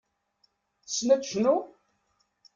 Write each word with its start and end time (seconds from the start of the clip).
Tessen 0.83 1.09
ad 1.15 1.21
tecnu? 1.21 1.55